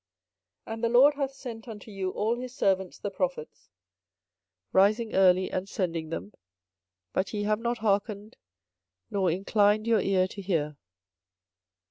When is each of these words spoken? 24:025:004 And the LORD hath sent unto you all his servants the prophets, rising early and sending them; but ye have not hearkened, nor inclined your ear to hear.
24:025:004 0.65 0.73
And 0.73 0.83
the 0.83 0.89
LORD 0.89 1.13
hath 1.13 1.31
sent 1.33 1.67
unto 1.67 1.91
you 1.91 2.09
all 2.09 2.35
his 2.35 2.55
servants 2.55 2.97
the 2.97 3.11
prophets, 3.11 3.69
rising 4.73 5.13
early 5.13 5.51
and 5.51 5.69
sending 5.69 6.09
them; 6.09 6.33
but 7.13 7.31
ye 7.35 7.43
have 7.43 7.59
not 7.59 7.77
hearkened, 7.77 8.35
nor 9.11 9.29
inclined 9.29 9.85
your 9.85 10.01
ear 10.01 10.27
to 10.29 10.41
hear. 10.41 10.75